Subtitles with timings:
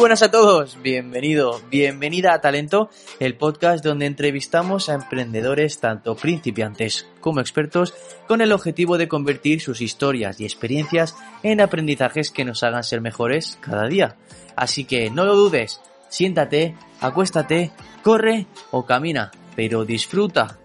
[0.00, 2.88] buenas a todos, bienvenido, bienvenida a Talento,
[3.18, 7.92] el podcast donde entrevistamos a emprendedores tanto principiantes como expertos
[8.26, 13.02] con el objetivo de convertir sus historias y experiencias en aprendizajes que nos hagan ser
[13.02, 14.16] mejores cada día.
[14.56, 17.70] Así que no lo dudes, siéntate, acuéstate,
[18.02, 20.58] corre o camina, pero disfruta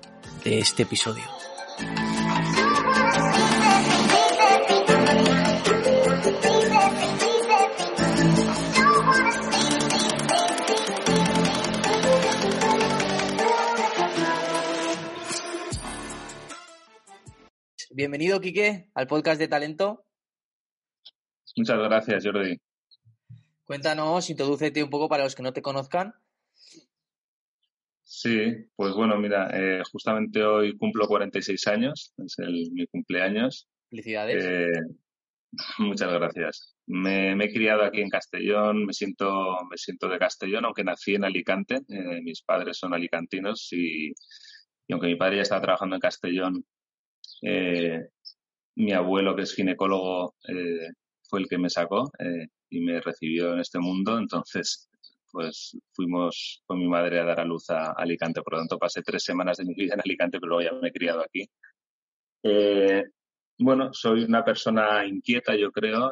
[0.46, 1.35] de este episodio.
[17.98, 20.06] Bienvenido, Quique, al podcast de Talento.
[21.56, 22.60] Muchas gracias, Jordi.
[23.64, 26.14] Cuéntanos, introdúcete un poco para los que no te conozcan.
[28.04, 33.70] Sí, pues bueno, mira, eh, justamente hoy cumplo 46 años, es el, mi cumpleaños.
[33.90, 34.44] Felicidades.
[34.44, 34.72] Eh,
[35.80, 36.76] muchas gracias.
[36.88, 41.24] Me, he criado aquí en Castellón, me siento, me siento de Castellón, aunque nací en
[41.24, 41.76] Alicante.
[41.88, 46.66] Eh, mis padres son alicantinos y, y, aunque mi padre ya estaba trabajando en Castellón,
[47.42, 50.36] mi abuelo, que es ginecólogo,
[51.28, 52.12] fue el que me sacó
[52.70, 54.18] y me recibió en este mundo.
[54.18, 54.90] Entonces,
[55.32, 58.42] pues fuimos con mi madre a dar a luz a Alicante.
[58.42, 60.90] Por lo tanto, pasé tres semanas de mi vida en Alicante, pero luego ya me
[60.90, 61.46] he criado aquí.
[62.44, 63.04] Eh,
[63.58, 66.12] bueno, soy una persona inquieta, yo creo,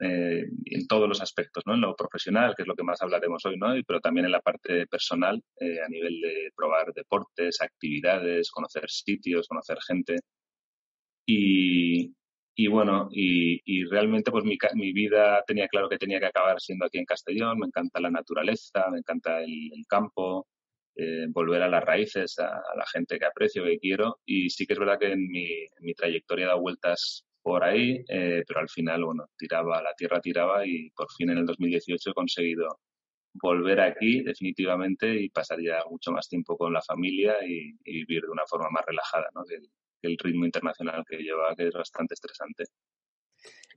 [0.00, 1.74] eh, eh, en todos los aspectos, ¿no?
[1.74, 3.74] En lo profesional, que es lo que más hablaremos hoy, ¿no?
[3.86, 9.78] Pero también en la parte personal, a nivel de probar deportes, actividades, conocer sitios, conocer
[9.86, 10.16] gente.
[11.26, 12.14] Y,
[12.56, 16.60] y bueno, y, y realmente pues mi, mi, vida tenía claro que tenía que acabar
[16.60, 20.48] siendo aquí en Castellón, me encanta la naturaleza, me encanta el, el campo,
[20.96, 24.66] eh, volver a las raíces, a, a, la gente que aprecio, que quiero, y sí
[24.66, 28.44] que es verdad que en mi, en mi trayectoria he dado vueltas por ahí, eh,
[28.46, 32.12] pero al final, bueno, tiraba, la tierra tiraba y por fin en el 2018 he
[32.12, 32.80] conseguido
[33.32, 38.24] volver aquí definitivamente y pasar ya mucho más tiempo con la familia y, y vivir
[38.24, 39.44] de una forma más relajada, ¿no?
[39.44, 39.56] Que,
[40.00, 42.64] el ritmo internacional que lleva, que es bastante estresante.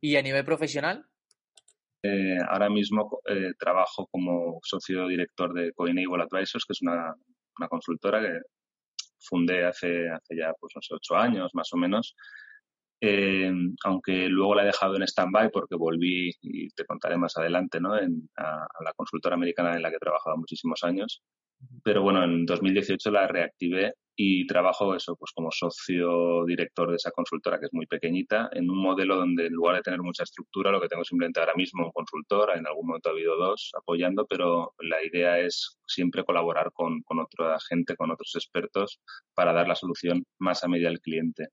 [0.01, 1.03] ¿Y a nivel profesional?
[2.03, 7.15] Eh, ahora mismo eh, trabajo como socio director de Coenable Advisors, que es una,
[7.57, 8.39] una consultora que
[9.19, 12.15] fundé hace, hace ya pues, unos ocho años más o menos.
[13.03, 13.51] Eh,
[13.83, 17.97] aunque luego la he dejado en stand-by porque volví, y te contaré más adelante, ¿no?
[17.97, 21.23] En, a, a, la consultora americana en la que he trabajado muchísimos años.
[21.83, 27.11] Pero bueno, en 2018 la reactivé y trabajo eso, pues como socio director de esa
[27.11, 30.71] consultora que es muy pequeñita, en un modelo donde en lugar de tener mucha estructura,
[30.71, 34.27] lo que tengo simplemente ahora mismo un consultor, en algún momento ha habido dos apoyando,
[34.27, 38.99] pero la idea es siempre colaborar con, con otra gente, con otros expertos,
[39.33, 41.47] para dar la solución más a medida al cliente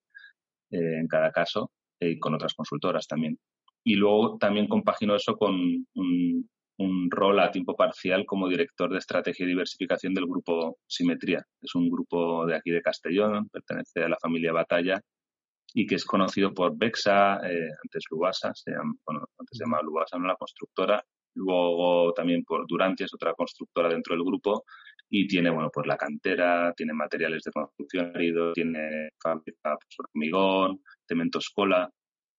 [0.70, 1.70] eh, en cada caso
[2.00, 3.38] y con otras consultoras también.
[3.84, 6.48] Y luego también compagino eso con un,
[7.10, 11.42] rol a tiempo parcial como director de estrategia y diversificación del grupo Simetría.
[11.60, 15.00] Es un grupo de aquí de Castellón, pertenece a la familia Batalla
[15.74, 20.26] y que es conocido por Bexa, eh, antes Lubasa, se antes se llamaba Lubasa, no
[20.26, 21.02] la constructora,
[21.34, 24.64] luego también por Durantia, otra constructora dentro del grupo,
[25.10, 28.12] y tiene, bueno, pues la cantera, tiene materiales de construcción,
[28.54, 31.90] tiene fábrica, pues, hormigón, cementos cola,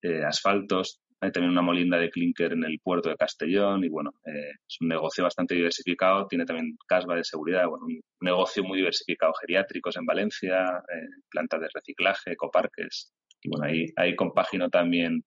[0.01, 4.11] eh, asfaltos, hay también una molinda de clinker en el puerto de Castellón y bueno,
[4.25, 8.77] eh, es un negocio bastante diversificado, tiene también casva de seguridad, bueno, un negocio muy
[8.77, 15.23] diversificado, geriátricos en Valencia, eh, plantas de reciclaje, ecoparques y bueno, ahí, ahí compagino también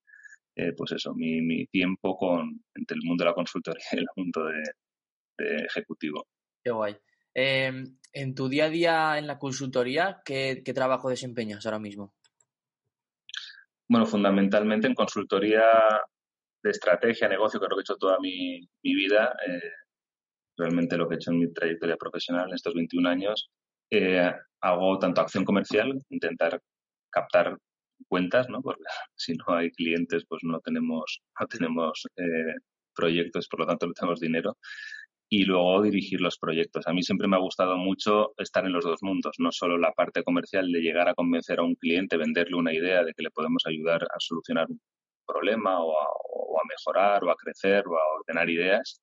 [0.56, 4.06] eh, pues eso, mi, mi, tiempo con entre el mundo de la consultoría y el
[4.16, 4.62] mundo de
[5.38, 6.26] ejecutivo.
[6.62, 6.96] Qué guay.
[7.34, 12.14] En tu día a día en la consultoría, ¿qué, trabajo desempeñas ahora mismo?
[13.88, 15.64] Bueno, fundamentalmente en consultoría
[16.62, 19.72] de estrategia, negocio, que es lo que he hecho toda mi, mi vida, eh,
[20.56, 23.50] realmente lo que he hecho en mi trayectoria profesional en estos 21 años,
[23.90, 26.60] eh, hago tanto acción comercial, intentar
[27.10, 27.58] captar
[28.08, 28.62] cuentas, ¿no?
[28.62, 28.82] Porque
[29.16, 32.54] si no hay clientes, pues no tenemos, no tenemos eh,
[32.94, 34.56] proyectos, por lo tanto no tenemos dinero
[35.32, 36.86] y luego dirigir los proyectos.
[36.86, 39.92] A mí siempre me ha gustado mucho estar en los dos mundos, no solo la
[39.92, 43.30] parte comercial de llegar a convencer a un cliente, venderle una idea de que le
[43.30, 44.78] podemos ayudar a solucionar un
[45.26, 49.00] problema o a, mejorar o a crecer o a ordenar ideas,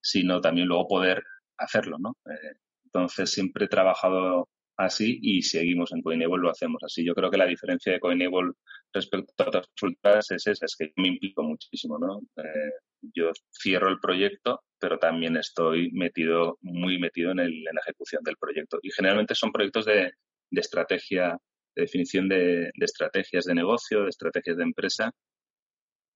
[0.00, 1.24] sino también luego poder
[1.58, 2.16] hacerlo, ¿no?
[2.30, 2.54] Eh,
[2.84, 7.04] entonces siempre he trabajado así y seguimos en Coinable lo hacemos así.
[7.04, 8.52] Yo creo que la diferencia de Coinable
[8.92, 12.20] respecto a otras consultas es esa, es que me implico muchísimo, ¿no?
[12.36, 12.72] Eh,
[13.12, 18.22] yo cierro el proyecto, pero también estoy metido, muy metido en, el, en la ejecución
[18.22, 18.78] del proyecto.
[18.82, 20.12] Y generalmente son proyectos de,
[20.50, 21.38] de estrategia,
[21.74, 25.10] de definición de, de, estrategias de negocio, de estrategias de empresa,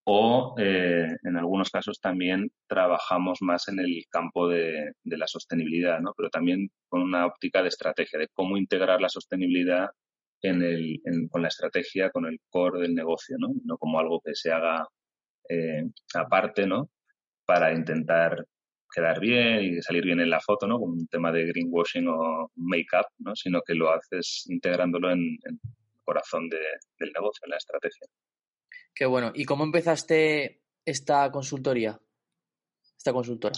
[0.05, 6.13] o eh, en algunos casos también trabajamos más en el campo de, la sostenibilidad, ¿no?
[6.15, 9.89] pero también con una óptica de estrategia, de cómo integrar la sostenibilidad
[10.43, 11.01] en el,
[11.31, 13.49] con la estrategia, con el core del negocio, ¿no?
[13.65, 14.87] no como algo que se haga
[15.49, 15.85] eh,
[16.15, 16.91] aparte, ¿no?
[17.49, 18.45] para intentar
[18.93, 20.79] quedar bien y salir bien en la foto, ¿no?
[20.79, 23.35] Como un tema de greenwashing o make-up, ¿no?
[23.35, 25.59] Sino que lo haces integrándolo en, el
[26.05, 28.07] corazón del negocio, en la estrategia.
[28.95, 29.31] Qué bueno.
[29.35, 31.99] ¿Y cómo empezaste esta consultoría?
[32.97, 33.55] Esta consultora.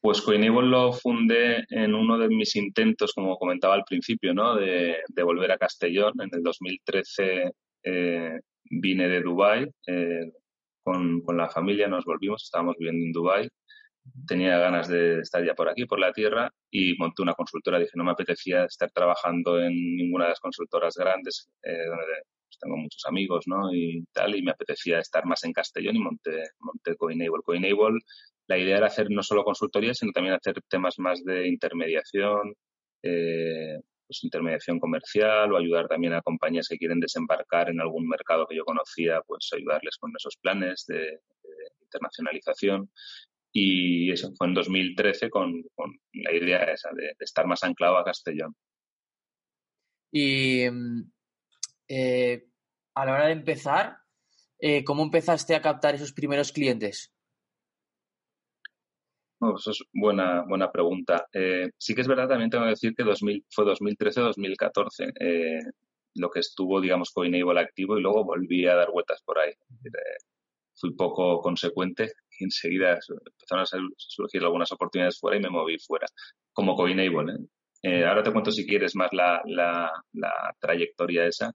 [0.00, 4.56] Pues Coinable lo fundé en uno de mis intentos, como comentaba al principio, ¿no?
[4.56, 6.14] De, volver a Castellón.
[6.20, 7.50] En el 2013
[7.82, 10.32] eh, vine de Dubái eh,
[10.82, 13.48] con, con, la familia, nos volvimos, estábamos viviendo en Dubái
[14.26, 17.78] tenía ganas de estar ya por aquí, por la tierra, y monté una consultora.
[17.78, 22.04] Dije, no me apetecía estar trabajando en ninguna de las consultoras grandes, eh, donde
[22.46, 23.72] pues, tengo muchos amigos, ¿no?
[23.74, 27.42] Y tal, y me apetecía estar más en Castellón y monté, monté Coinable.
[27.44, 28.00] Coinable,
[28.46, 32.54] la idea era hacer no solo consultoría, sino también hacer temas más de intermediación,
[33.02, 38.46] eh, pues intermediación comercial o ayudar también a compañías que quieren desembarcar en algún mercado
[38.46, 41.20] que yo conocía, pues ayudarles con esos planes de
[41.90, 42.90] internacionalización.
[43.52, 48.04] Y eso fue en 2013 con, con la idea esa de, estar más anclado a
[48.04, 48.54] Castellón.
[50.12, 50.62] Y
[51.88, 52.44] eh,
[52.94, 53.98] a la hora de empezar,
[54.58, 57.12] eh, ¿cómo empezaste a captar esos primeros clientes?
[59.38, 61.26] Pues eso es buena, buena pregunta.
[61.32, 65.72] Eh, sí que es verdad, también tengo que decir que 2000, fue 2013-2014
[66.14, 69.52] lo que estuvo, digamos, Coinable activo y luego volví a dar vueltas por ahí.
[70.74, 72.12] fui poco consecuente
[72.44, 76.06] enseguida empezaron a surgir algunas oportunidades fuera y me moví fuera,
[76.52, 77.32] como Coinable.
[77.32, 77.46] ¿eh?
[77.82, 81.52] Eh, ahora te cuento si quieres más la, la, trayectoria esa,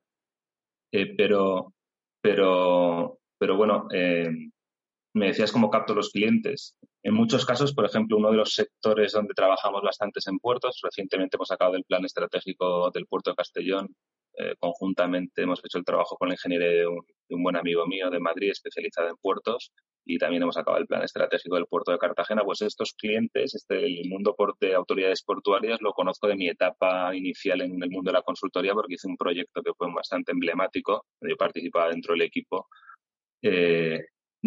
[0.91, 1.73] eh, pero,
[2.21, 3.87] pero, pero bueno,
[5.13, 6.77] me decías cómo capto los clientes.
[7.03, 11.37] En muchos casos, por ejemplo, uno de los sectores donde trabajamos bastantes en puertos, recientemente
[11.37, 13.95] hemos sacado del plan estratégico del puerto de Castellón,
[14.59, 18.09] conjuntamente hemos hecho el trabajo con la ingeniería de un, de un, buen amigo mío
[18.09, 19.71] de Madrid especializado en puertos
[20.05, 23.85] y también hemos acabado el plan estratégico del puerto de Cartagena, pues estos clientes, este,
[23.85, 28.17] el mundo de autoridades portuarias, lo conozco de mi etapa inicial en el mundo de
[28.17, 32.67] la consultoría porque hice un proyecto que fue bastante emblemático, yo participaba dentro del equipo,
[33.41, 33.99] eh,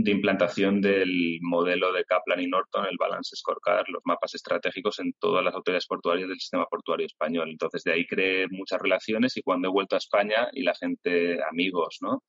[0.03, 5.13] de implantación del modelo de Kaplan y Norton, el Balance Scorecard, los mapas estratégicos en
[5.19, 7.51] todas las autoridades portuarias del sistema portuario español.
[7.51, 11.39] Entonces, de ahí creé muchas relaciones y cuando he vuelto a España y la gente,
[11.51, 12.23] amigos, ¿no?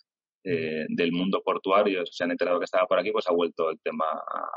[0.44, 3.80] Eh, del mundo portuario se han enterado que estaba por aquí, pues ha vuelto el
[3.82, 4.50] tema a,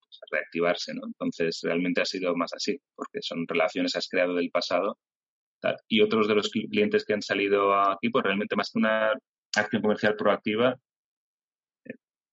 [0.00, 1.02] pues, reactivarse, ¿no?
[1.06, 4.96] Entonces, realmente ha sido más así, porque son relaciones que has creado del pasado.
[5.88, 9.12] Y otros de los clientes que han salido aquí, pues realmente más que una
[9.56, 10.76] acción comercial proactiva,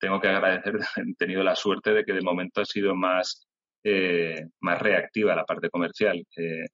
[0.06, 3.48] tengo que agradecer, he tenido la suerte de que de momento ha sido más,
[3.84, 6.24] eh, más reactiva la parte comercial.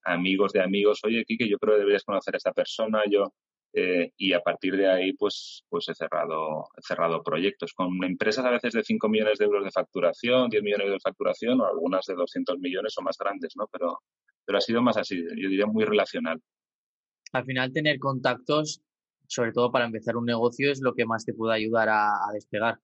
[0.03, 3.33] amigos de amigos, oye, Kike, yo creo que deberías conocer a esta persona, yo
[3.73, 8.43] eh, y a partir de ahí, pues, pues he cerrado, he cerrado proyectos con empresas
[8.43, 11.61] a veces de 5 millones de euros de facturación, 10 millones de euros de facturación
[11.61, 13.67] o algunas de 200 millones o más grandes, ¿no?
[13.71, 13.99] Pero,
[14.45, 16.41] pero ha sido más así, yo diría muy relacional.
[17.31, 18.81] Al final, tener contactos,
[19.27, 22.77] sobre todo para empezar un negocio, es lo que más te puede ayudar a, despegar.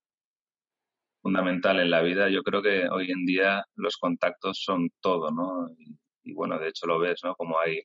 [1.22, 2.30] Fundamental en la vida.
[2.30, 5.70] Yo creo que hoy en día los contactos son todo, ¿no?
[5.78, 7.36] Y, y bueno, de hecho lo ves, ¿no?
[7.36, 7.82] Como hay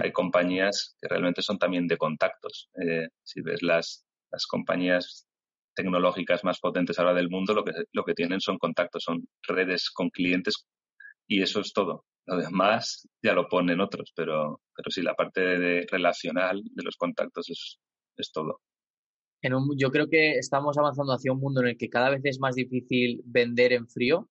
[0.00, 2.68] hay compañías que realmente son también de contactos.
[2.80, 5.26] Eh, si ves las, las compañías
[5.74, 9.90] tecnológicas más potentes ahora del mundo, lo que, lo que tienen son contactos, son redes
[9.90, 10.66] con clientes
[11.26, 12.04] y eso es todo.
[12.26, 16.96] Lo demás ya lo ponen otros, pero, pero sí, la parte de relacional de los
[16.96, 17.78] contactos es,
[18.16, 18.60] es todo.
[19.44, 22.40] En yo creo que estamos avanzando hacia un mundo en el que cada vez es
[22.40, 24.30] más difícil vender en frío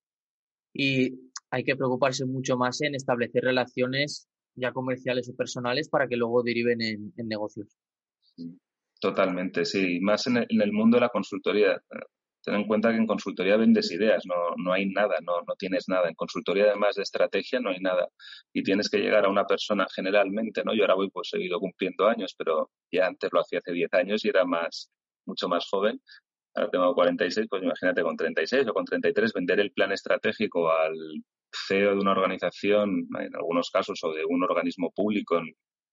[0.73, 6.17] y hay que preocuparse mucho más en establecer relaciones ya comerciales o personales para que
[6.17, 7.77] luego deriven en, negocios.
[8.99, 9.99] Totalmente, sí.
[9.99, 11.79] Más en el, mundo de la consultoría.
[12.43, 15.87] Ten en cuenta que en consultoría vendes ideas, no, no hay nada, no, no tienes
[15.89, 16.09] nada.
[16.09, 18.07] En consultoría, además de estrategia, no hay nada.
[18.51, 20.73] Y tienes que llegar a una persona generalmente, ¿no?
[20.73, 24.25] Yo ahora voy pues seguido cumpliendo años, pero ya antes lo hacía hace 10 años
[24.25, 24.91] y era más,
[25.25, 26.01] mucho más joven.
[26.55, 30.95] Ahora tengo 46, pues imagínate con 36 o con 33 vender el plan estratégico al
[31.67, 35.41] CEO de una organización, en algunos casos, o de un organismo público,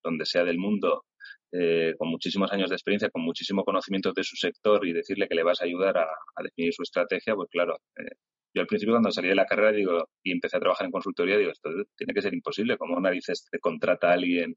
[0.02, 1.04] donde sea del mundo,
[1.52, 5.34] eh, con muchísimos años de experiencia, con muchísimo conocimiento de su sector y decirle que
[5.34, 6.06] le vas a ayudar a,
[6.42, 8.16] definir su estrategia, pues claro, eh,
[8.54, 11.36] yo al principio cuando salí de la carrera digo y empecé a trabajar en consultoría,
[11.36, 14.56] digo, esto tiene que ser imposible, como narices te contrata a alguien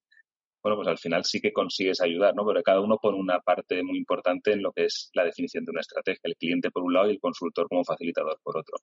[0.64, 2.46] bueno, pues al final sí que consigues ayudar, ¿no?
[2.46, 5.72] Pero cada uno pone una parte muy importante en lo que es la definición de
[5.72, 8.78] una estrategia, el cliente por un lado y el consultor como facilitador por otro.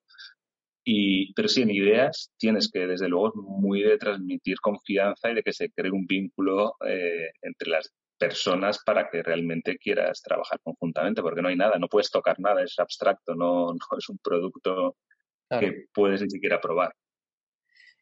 [0.85, 5.43] Y, pero sí, en ideas tienes que, desde luego, muy de transmitir confianza y de
[5.43, 11.23] que se cree un vínculo eh, entre las personas para que realmente quieras trabajar conjuntamente,
[11.23, 14.97] porque no hay nada, no puedes tocar nada, es abstracto, no, no es un producto
[15.49, 16.93] que puedes ni siquiera probar.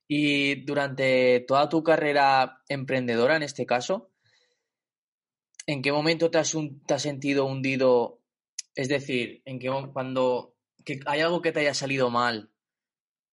[0.09, 4.11] Y durante toda tu carrera emprendedora, en este caso,
[5.67, 6.57] ¿en qué momento te has,
[6.97, 8.23] sentido hundido?
[8.75, 10.57] Es decir, en qué cuando
[11.05, 12.51] hay algo que te haya salido mal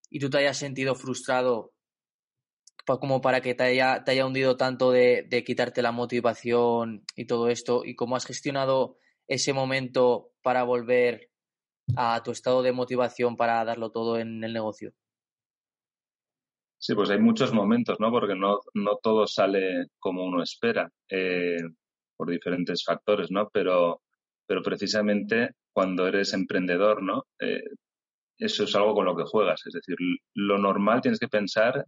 [0.10, 1.74] y tú te hayas sentido frustrado
[2.86, 7.26] como para que te haya, te haya hundido tanto de, de, quitarte la motivación y
[7.26, 11.32] todo esto, y cómo has gestionado ese momento para volver
[11.96, 14.94] a tu estado de motivación para darlo todo en el negocio.
[16.86, 18.12] Sí, pues hay muchos momentos, ¿no?
[18.12, 21.58] Porque no, no todo sale como uno espera, eh,
[22.16, 23.50] por diferentes factores, ¿no?
[23.52, 24.04] Pero,
[24.46, 27.26] pero precisamente cuando eres emprendedor, ¿no?
[27.40, 27.64] Eh,
[28.38, 29.66] eso es algo con lo que juegas.
[29.66, 29.96] Es decir,
[30.36, 31.86] lo normal tienes que pensar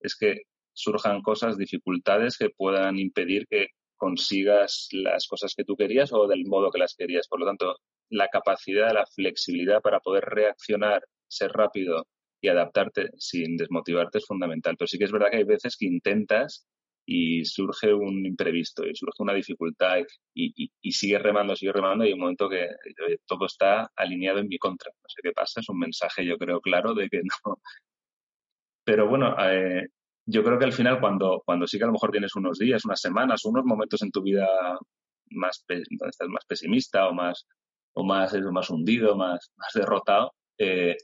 [0.00, 3.66] es que surjan cosas, dificultades que puedan impedir que
[3.98, 7.28] consigas las cosas que tú querías o del modo que las querías.
[7.28, 7.76] Por lo tanto,
[8.08, 12.06] la capacidad, la flexibilidad para poder reaccionar, ser rápido
[12.40, 14.76] y adaptarte sin desmotivarte es fundamental.
[14.76, 16.66] Pero sí que es verdad que hay veces que intentas
[17.06, 19.98] y surge un imprevisto y surge una dificultad
[20.34, 22.68] y, y, y sigues remando, sigues remando y hay un momento que
[23.26, 24.92] todo está alineado en mi contra.
[24.92, 27.60] No sé qué pasa, es un mensaje yo creo claro de que no.
[28.84, 29.88] Pero bueno, eh,
[30.26, 32.84] yo creo que al final cuando, cuando sí que a lo mejor tienes unos días,
[32.84, 34.46] unas semanas, unos momentos en tu vida
[35.30, 37.46] más donde estás más pesimista o más
[37.94, 40.96] o más, más hundido, más, más derrotado, eh,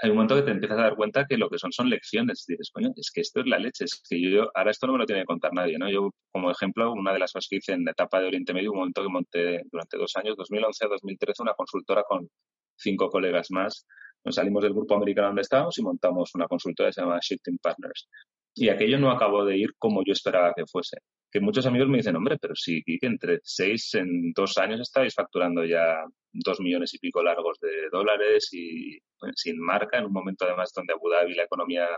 [0.00, 2.44] hay un momento que te empiezas a dar cuenta que lo que son son lecciones.
[2.46, 5.00] Dices, coño, es que esto es la leche, es que yo, ahora esto no me
[5.00, 5.90] lo tiene que contar nadie, ¿no?
[5.90, 8.72] Yo, como ejemplo, una de las cosas que hice en la etapa de Oriente Medio,
[8.72, 12.28] un momento que monté durante dos años, 2011 a 2013, una consultora con
[12.76, 13.86] cinco colegas más.
[14.24, 17.58] Nos salimos del grupo americano donde estábamos y montamos una consultora que se llama Shifting
[17.58, 18.08] Partners.
[18.54, 20.98] Y aquello no acabó de ir como yo esperaba que fuese.
[21.32, 25.14] Que muchos amigos me dicen, hombre, pero sí, que entre seis en dos años estáis
[25.14, 28.98] facturando ya dos millones y pico largos de dólares y
[29.34, 31.88] sin marca, en un momento además donde Abu Dhabi la economía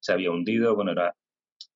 [0.00, 1.14] se había hundido, bueno, era...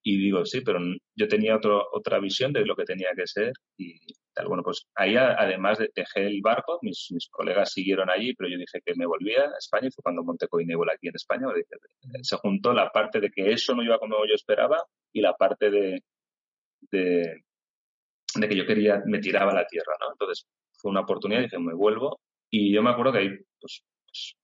[0.07, 0.81] Y digo, sí, pero
[1.15, 3.99] yo tenía otro, otra visión de lo que tenía que ser y
[4.35, 4.49] tal.
[4.49, 8.95] Bueno, pues ahí además dejé el barco, mis, colegas siguieron allí, pero yo dije que
[8.97, 11.47] me volvía a España y fue cuando monté Coinable aquí en España.
[12.23, 15.71] Se juntó la parte de que eso no iba como yo esperaba y la parte
[15.71, 16.03] de,
[16.91, 17.45] de,
[18.49, 20.13] que yo quería, me tiraba la tierra, ¿no?
[20.13, 22.21] Entonces fue una oportunidad, dije, me vuelvo.
[22.51, 24.37] Y yo me acuerdo que ahí, pues, pues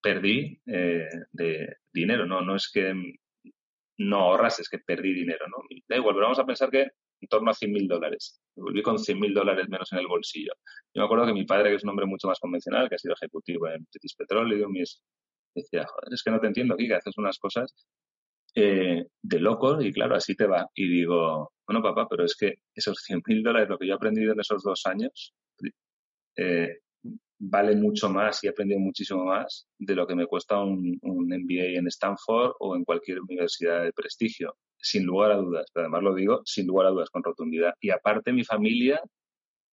[0.00, 2.40] perdí eh, de dinero, ¿no?
[2.40, 2.94] No es que
[3.98, 5.58] no ahorras, es que perdí dinero, ¿no?
[5.88, 6.88] Da igual, pero vamos a pensar que
[7.20, 8.40] en torno a 100 mil dólares.
[8.56, 10.52] Me volví con 100 mil dólares menos en el bolsillo.
[10.94, 12.98] Yo me acuerdo que mi padre, que es un hombre mucho más convencional, que ha
[12.98, 14.84] sido ejecutivo en British Petroleum, y
[15.54, 17.74] decía, joder, es que no te entiendo que haces unas cosas
[18.54, 20.68] eh, de locos y claro, así te va.
[20.74, 23.96] Y digo, bueno, papá, pero es que esos 100 mil dólares, lo que yo he
[23.96, 25.34] aprendido en esos dos años,
[26.36, 26.78] eh,
[27.38, 31.78] vale mucho más y he aprendido muchísimo más de lo que me cuesta un, MBA
[31.78, 35.66] en Stanford o en cualquier universidad de prestigio, sin lugar a dudas.
[35.74, 37.74] Además lo digo sin lugar a dudas, con rotundidad.
[37.80, 39.00] Y aparte mi familia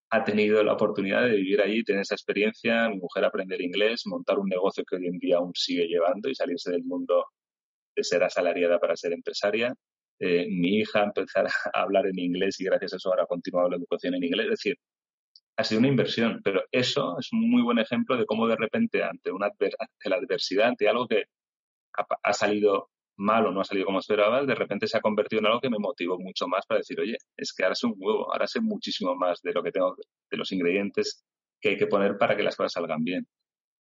[0.10, 4.40] ha tenido la oportunidad de vivir allí, tener esa experiencia, mi mujer aprender inglés, montar
[4.40, 7.26] un negocio que hoy en día aún sigue llevando y salirse del mundo
[7.98, 9.74] de ser asalariada para ser empresaria.
[10.20, 13.70] Eh, mi hija empezar a hablar en inglés y gracias a eso ahora ha continuado
[13.70, 14.46] la educación en inglés.
[14.46, 14.78] Es decir,
[15.58, 19.04] ha sido una inversión, pero eso es un muy buen ejemplo de cómo de repente
[19.04, 21.24] ante, una ante la adversidad, ante algo que
[21.98, 25.40] ha, ha, salido mal o no ha salido como esperaba, de repente se ha convertido
[25.40, 27.96] en algo que me motivó mucho más para decir, oye, es que ahora sé un
[27.98, 29.96] huevo, ahora sé muchísimo más de lo que tengo,
[30.30, 31.26] de los ingredientes
[31.60, 33.28] que hay que poner para que las cosas salgan bien.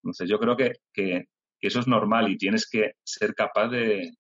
[0.03, 1.27] Entonces yo creo que, que,
[1.59, 4.11] que eso es normal y tienes que ser capaz de,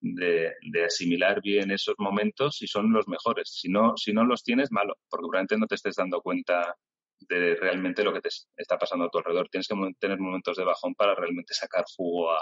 [0.00, 3.50] de, de, asimilar bien esos momentos y son los mejores.
[3.60, 6.76] Si no, si no los tienes, malo, porque probablemente no te estés dando cuenta
[7.20, 9.48] de realmente lo que te está pasando a tu alrededor.
[9.48, 12.38] Tienes que tener momentos de bajón para realmente sacar jugo a,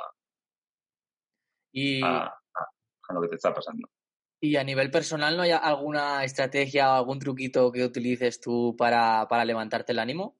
[1.72, 2.32] y, a, a,
[3.08, 3.88] a lo que te está pasando.
[4.40, 9.28] Y a nivel personal, ¿no hay alguna estrategia o algún truquito que utilices tú para,
[9.28, 10.36] para levantarte el ánimo?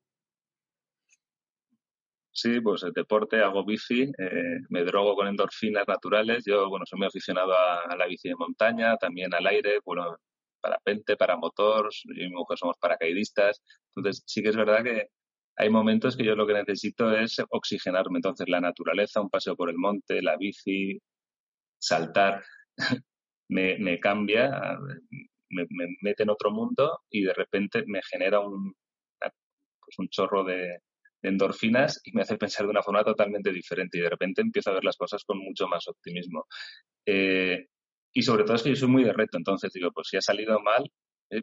[2.43, 6.43] Sí, pues el deporte, hago bici, eh, me drogo con endorfinas naturales.
[6.45, 10.17] Yo, bueno, soy muy aficionado a, la bici de montaña, también al aire, bueno,
[10.61, 13.63] parapente, para motor, yo y mi mujer somos paracaidistas.
[13.95, 15.07] Entonces, sí que es verdad que
[15.57, 18.19] hay momentos que yo lo que necesito es oxigenarme.
[18.19, 20.99] Entonces, la naturaleza, un paseo por el monte, la bici,
[21.79, 22.43] saltar,
[23.49, 24.79] me, me cambia,
[25.51, 25.67] me,
[26.03, 28.75] mete en otro mundo y de repente me genera un,
[29.21, 30.81] pues un chorro de,
[31.23, 34.75] endorfinas y me hace pensar de una forma totalmente diferente y de repente empiezo a
[34.75, 36.47] ver las cosas con mucho más optimismo.
[37.07, 37.67] Eh,
[38.13, 40.21] y sobre todo es que yo soy muy de reto, entonces digo, pues si ha
[40.21, 40.91] salido mal,
[41.31, 41.43] eh,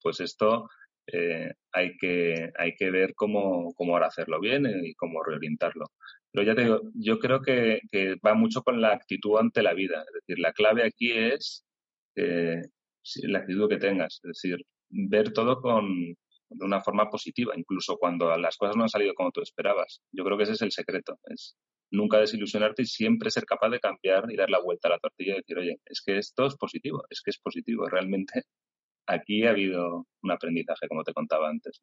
[0.00, 0.68] pues esto
[1.06, 5.86] eh, hay, que, hay que ver cómo, cómo ahora hacerlo bien y cómo reorientarlo.
[6.32, 7.80] Pero ya te digo, yo creo que,
[8.24, 10.04] va mucho con la actitud ante la vida.
[10.06, 11.66] Es decir, la clave aquí es
[12.14, 14.20] la actitud que tengas.
[14.22, 16.16] Es decir, ver todo con,
[16.50, 20.02] de una forma positiva, incluso cuando las cosas no han salido como tú esperabas.
[20.12, 21.18] Yo creo que ese es el secreto.
[21.24, 21.56] Es
[21.90, 25.34] nunca desilusionarte y siempre ser capaz de cambiar y dar la vuelta a la tortilla
[25.34, 27.86] y decir, oye, es que esto es positivo, es que es positivo.
[27.88, 28.44] Realmente
[29.06, 31.80] aquí ha habido un aprendizaje, como te contaba antes.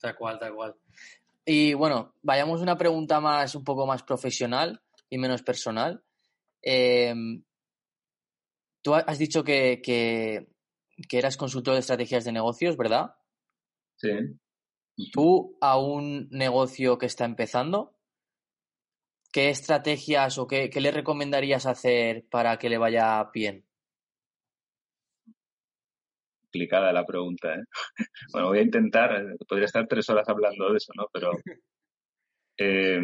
[0.00, 0.74] Tal cual, tal cual.
[1.44, 6.02] Y bueno, vayamos a una pregunta más, un poco más profesional y menos personal.
[6.62, 7.42] Em,
[8.82, 10.46] tú has dicho que, que,
[11.10, 13.14] eras consultor de estrategias de negocios, ¿verdad?
[13.98, 14.10] Sí.
[15.12, 17.96] Tú a un negocio que está empezando,
[19.32, 23.68] ¿qué estrategias o qué, qué le recomendarías hacer para que le vaya bien?
[26.48, 27.54] complicada la pregunta.
[27.54, 27.64] ¿eh?
[28.32, 31.06] Bueno, voy a intentar, podría estar tres horas hablando de eso, ¿no?
[31.12, 31.30] Pero,
[32.58, 33.00] eh,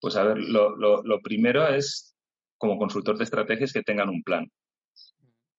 [0.00, 2.16] pues a ver, lo, lo, primero es,
[2.56, 4.46] como consultor de estrategias, que tengan un plan,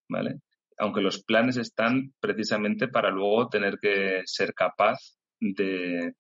[0.10, 0.40] ¿vale?
[0.78, 5.00] Aunque los planes están precisamente para luego tener que ser capaz
[5.40, 6.14] de,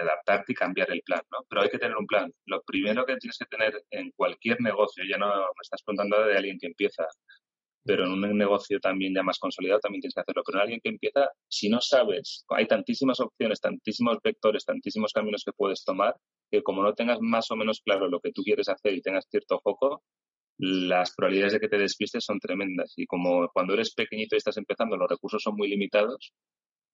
[0.00, 1.38] adaptarte y cambiar el plan, ¿no?
[1.48, 2.30] Pero hay que tener un plan.
[2.46, 6.36] Lo primero que tienes que tener en cualquier negocio, ya no me estás preguntando de
[6.36, 7.06] alguien que empieza
[7.88, 10.42] pero en un negocio también ya más consolidado también tienes que hacerlo.
[10.44, 15.42] Pero en alguien que empieza, si no sabes, hay tantísimas opciones, tantísimos vectores, tantísimos caminos
[15.42, 16.14] que puedes tomar,
[16.50, 19.26] que como no tengas más o menos claro lo que tú quieres hacer y tengas
[19.30, 20.02] cierto foco,
[20.58, 22.92] las probabilidades de que te despistes son tremendas.
[22.96, 26.32] Y como cuando eres pequeñito y estás empezando, los recursos son muy limitados,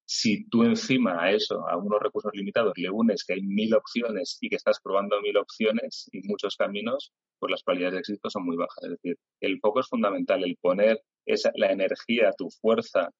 [0.06, 4.36] si tú encima a eso, a unos recursos limitados, le unes que hay mil opciones
[4.40, 8.44] y que estás probando mil opciones y muchos caminos, pues las probabilidades de éxito son
[8.44, 8.84] muy bajas.
[8.84, 13.10] Es decir, el foco es fundamental, el poner esa, la energía, tu fuerza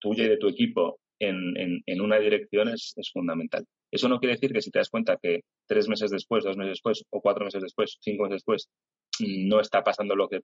[0.00, 3.64] tuya y de tu equipo en, en, una dirección es, es, fundamental.
[3.90, 6.72] Eso no quiere decir que si te das cuenta que tres meses después, dos meses
[6.72, 8.68] después, o cuatro meses después, cinco meses después,
[9.20, 10.40] no está pasando lo que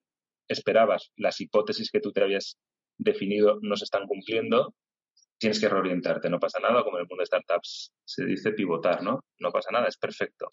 [0.49, 2.57] esperabas, las hipótesis que tú te habías
[2.99, 4.75] definido no se están cumpliendo,
[5.39, 9.03] tienes que reorientarte, no pasa nada, como en el mundo de startups se dice pivotar,
[9.03, 9.25] ¿no?
[9.41, 10.49] No pasa nada, es perfecto,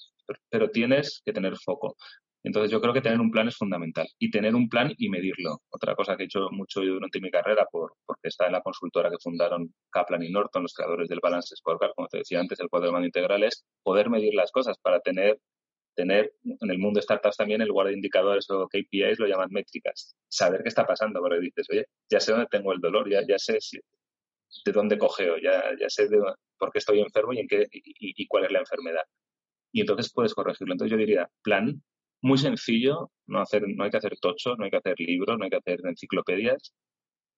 [0.50, 1.96] pero, tienes que tener foco.
[2.44, 5.62] Entonces yo creo que tener un plan es fundamental y tener un plan y medirlo.
[5.70, 8.62] Otra cosa que he hecho mucho yo durante mi carrera, por, porque está en la
[8.62, 12.60] consultora que fundaron Kaplan y Norton, los creadores del Balance Scorecard, como te decía antes,
[12.60, 15.40] el cuadro de mando integral, es poder medir las cosas para tener,
[15.96, 19.50] tener en el mundo de startups también, el lugar de indicadores o KPIs lo llaman
[19.52, 20.16] métricas.
[20.30, 23.38] Saber qué está pasando, porque dices, oye, ya sé dónde tengo el dolor, ya, ya
[23.38, 23.60] sé
[24.66, 26.20] de dónde cogeo, ya, ya sé de
[26.58, 29.04] por qué estoy enfermo y, en qué, y, cuál es la enfermedad.
[29.72, 30.74] Y entonces puedes corregirlo.
[30.74, 31.82] Entonces yo diría, plan,
[32.22, 35.46] muy sencillo, no, hacer, no hay que hacer tocho, no hay que hacer libros, no
[35.46, 36.74] hay que hacer enciclopedias.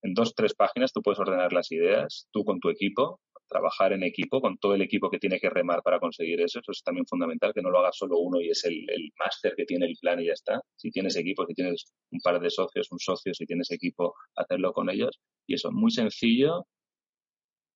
[0.03, 4.03] En dos, tres páginas tú puedes ordenar las ideas, tú con tu equipo, trabajar en
[4.03, 6.59] equipo, con todo el equipo que tiene que remar para conseguir eso.
[6.59, 9.53] Eso es también fundamental, que no lo haga solo uno y es el, el máster
[9.55, 10.61] que tiene el plan y ya está.
[10.75, 14.73] Si tienes equipo, si tienes un par de socios, un socio, si tienes equipo, hacerlo
[14.73, 15.19] con ellos.
[15.45, 16.65] Y eso, muy sencillo,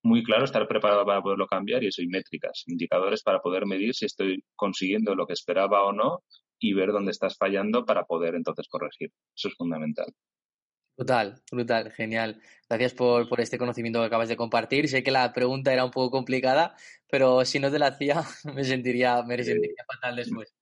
[0.01, 3.93] muy claro, estar preparado para poderlo cambiar y eso, y métricas, indicadores para poder medir
[3.93, 6.23] si estoy consiguiendo lo que esperaba o no
[6.65, 9.11] y ver dónde estás fallando para poder entonces corregir.
[9.35, 10.07] Eso es fundamental.
[10.97, 12.41] Brutal, brutal, genial.
[12.69, 14.87] Gracias por, por, este conocimiento que acabas de compartir.
[14.87, 16.75] Sé que la pregunta era un poco complicada,
[17.09, 18.23] pero si no te la hacía,
[18.55, 20.53] me sentiría, me sentiría fatal después.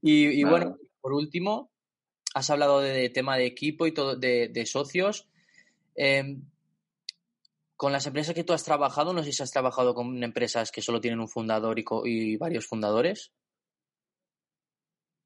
[0.00, 1.70] Y, y bueno, por último,
[2.34, 5.28] has hablado de, tema de equipo y todo, de, de socios.
[5.94, 6.38] Eh,
[7.76, 10.82] con las empresas que tú has trabajado, no sé si has trabajado con empresas que
[10.82, 13.32] solo tienen un fundador y, varios fundadores.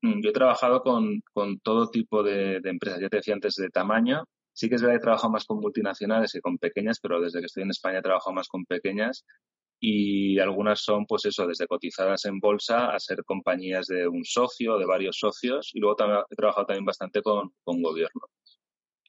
[0.02, 1.22] Mm, yo he trabajado con,
[1.62, 4.24] todo tipo de, empresas, ya te decía antes de tamaño.
[4.52, 7.40] Sí que es verdad que he trabajado más con multinacionales que con pequeñas, pero desde
[7.40, 9.24] que estoy en España he trabajado más con pequeñas
[9.80, 14.76] y algunas son, pues eso, desde cotizadas en bolsa a ser compañías de un socio,
[14.76, 18.22] de varios socios y luego también he trabajado también bastante con, con gobierno.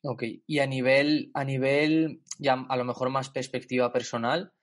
[0.04, 4.54] Ok, y a nivel, a nivel, ya a lo mejor más perspectiva personal,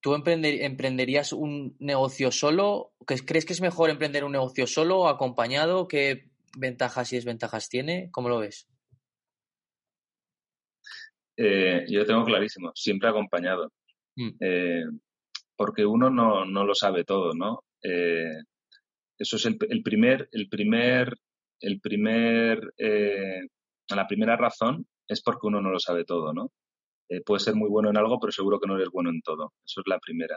[0.00, 2.92] ¿tú emprenderías un negocio solo?
[3.06, 5.88] ¿Crees que es mejor emprender un negocio solo o acompañado?
[5.88, 8.10] ¿Qué ventajas y desventajas tiene?
[8.10, 8.68] ¿Cómo lo ves?
[11.36, 13.72] Eh, yo tengo clarísimo, siempre acompañado.
[14.16, 14.30] Mm.
[14.40, 14.84] Eh,
[15.56, 17.64] porque uno no, no, lo sabe todo, ¿no?
[17.82, 18.42] Eh,
[19.18, 21.14] eso es el, el, primer, el primer
[21.60, 23.40] el primer, eh,
[23.88, 26.50] la primera razón es porque uno no lo sabe todo, ¿no?
[27.10, 29.52] Eh, puedes ser muy bueno en algo, pero seguro que no eres bueno en todo.
[29.66, 30.36] Eso es la primera.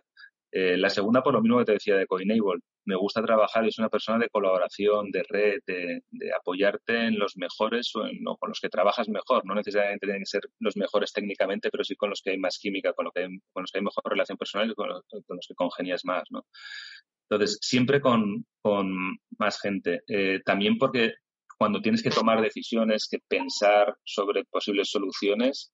[0.51, 3.79] Eh, la segunda, por lo mismo que te decía de Coinable, me gusta trabajar es
[3.79, 6.01] una persona de colaboración, de red, de,
[6.39, 9.43] apoyarte en los mejores o, en, con los que trabajas mejor.
[9.45, 12.59] No necesariamente tienen que ser los mejores técnicamente, pero sí con los que hay más
[12.59, 15.03] química, con, lo que con los que hay mejor relación personal y con los,
[15.47, 16.45] que congenias más, ¿no?
[17.29, 18.45] Entonces, siempre con,
[19.39, 20.01] más gente.
[20.07, 21.13] Eh, también porque
[21.57, 25.71] cuando tienes que tomar decisiones, que pensar sobre posibles soluciones,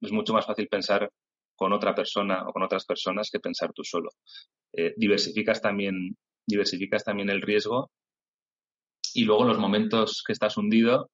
[0.00, 1.10] es mucho más fácil pensar
[1.56, 4.10] con otra persona o con otras personas que pensar tú solo.
[4.72, 6.16] Eh, diversificas también
[6.48, 7.90] diversificas también el riesgo
[9.14, 11.10] y luego los momentos que estás hundido,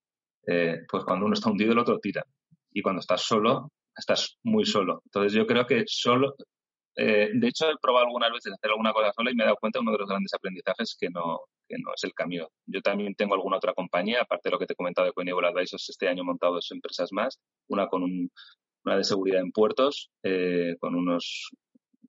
[0.47, 2.25] eh, pues cuando uno está hundido el otro tira
[2.73, 5.03] y cuando estás solo, estás muy solo.
[5.07, 6.35] Entonces yo creo que solo,
[6.97, 9.59] eh, de hecho he probado algunas veces hacer alguna cosa sola y me he dado
[9.61, 12.49] cuenta de uno de los grandes aprendizajes que no, que no es el camino.
[12.67, 15.49] Yo también tengo alguna otra compañía, aparte de lo que te he comentado de Coinable
[15.49, 18.31] Advisors, este año he montado dos empresas más, una con un,
[18.85, 21.51] una de seguridad en puertos, eh, con unos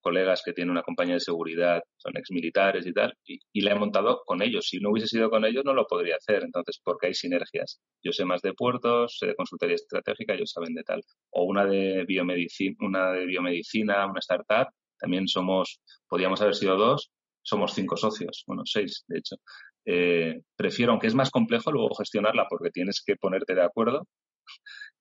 [0.05, 4.21] colegas que tienen una compañía de seguridad, son exmilitares y tal, y, la he montado
[4.23, 4.67] con ellos.
[4.67, 6.43] Si no hubiese sido con ellos, no lo podría hacer.
[6.43, 7.81] Entonces, porque hay sinergias.
[8.03, 11.01] Yo sé más de puertos, sé de consultoría estratégica, ellos saben de tal.
[11.31, 14.67] O una de biomedicina, una de biomedicina, una startup,
[14.99, 17.09] también somos, podríamos haber sido dos,
[17.41, 19.38] somos cinco socios, bueno, seis, de hecho.
[19.85, 24.07] Eh, prefiero, aunque es más complejo, luego gestionarla porque tienes que ponerte de acuerdo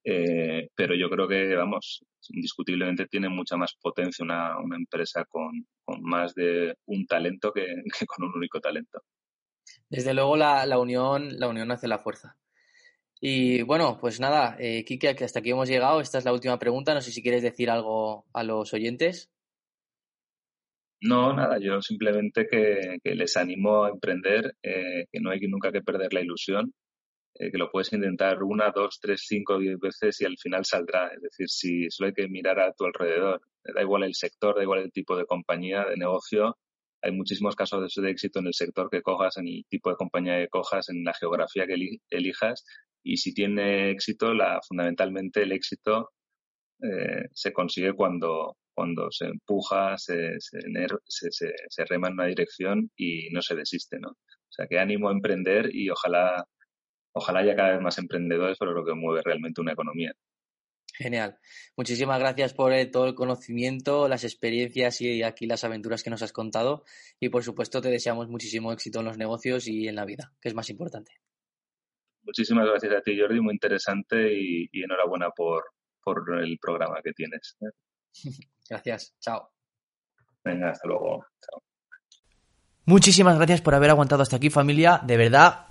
[0.05, 5.67] eh, pero yo creo que, vamos, indiscutiblemente tiene mucha más potencia una, una empresa con,
[5.85, 7.67] con, más de un talento que,
[8.07, 9.03] con un único talento.
[9.89, 12.37] Desde luego la, la, unión, la unión hace la fuerza.
[13.21, 16.01] Y bueno, pues nada, eh, Kike, que hasta aquí hemos llegado.
[16.01, 16.93] Esta es la última pregunta.
[16.93, 19.31] No sé si quieres decir algo a los oyentes.
[21.01, 25.73] No, nada, yo simplemente que, que les animo a emprender, eh, que no hay nunca
[25.73, 26.75] que perder la ilusión
[27.35, 31.09] eh, que lo puedes intentar una, dos, tres, cinco, diez veces y al final saldrá.
[31.15, 34.63] Es decir, si solo hay que mirar a tu alrededor, da igual el sector, da
[34.63, 36.57] igual el tipo de compañía, de negocio,
[37.05, 40.39] hay muchísimos casos de éxito en el sector que cojas, en el tipo de compañía
[40.39, 41.77] que cojas, en la geografía que
[42.09, 42.65] elijas.
[43.03, 46.13] Y si tiene éxito, la, fundamentalmente el éxito
[46.83, 50.61] eh, se consigue cuando, cuando se empuja, se, se,
[51.07, 51.31] se,
[51.69, 54.09] se, rema en una dirección y no se desiste, ¿no?
[54.09, 56.47] O sea, que ánimo a emprender y ojalá
[57.15, 60.13] ojalá haya cada vez más emprendedores, pero lo que mueve realmente una economía.
[60.97, 61.39] Genial.
[61.77, 66.23] Muchísimas gracias por eh, todo el conocimiento, las experiencias y aquí las aventuras que nos
[66.23, 66.85] has contado.
[67.19, 70.49] Y por supuesto te deseamos muchísimo éxito en los negocios y en la vida, que
[70.49, 71.13] es más importante.
[72.23, 73.41] Muchísimas gracias a ti, Jordi.
[73.41, 75.65] Muy interesante y, enhorabuena por,
[76.03, 77.57] por el programa que tienes.
[78.71, 79.15] gracias.
[79.21, 79.51] Chao.
[80.45, 81.27] Venga, hasta luego.
[81.41, 81.63] Chao.
[82.87, 85.01] Muchísimas gracias por haber aguantado hasta aquí, familia.
[85.05, 85.67] De verdad,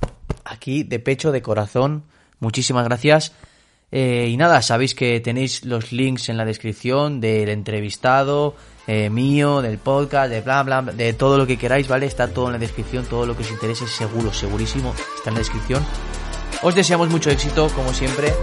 [0.54, 2.04] aquí de pecho, de corazón.
[2.40, 3.34] Muchísimas gracias.
[3.92, 8.56] Eh, y nada, sabéis que tenéis los links en la descripción del entrevistado,
[8.88, 12.08] eh, mío, del podcast, de bla, bla, de todo lo que queráis, ¿vale?
[12.08, 15.40] Está todo en la descripción, todo lo que os interese, seguro, segurísimo, está en la
[15.40, 15.86] descripción.
[16.64, 18.34] Os deseamos mucho éxito, como siempre.